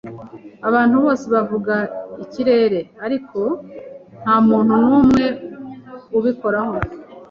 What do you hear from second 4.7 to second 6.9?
numwe ubikoraho.